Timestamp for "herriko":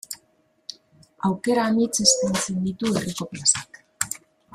2.95-3.29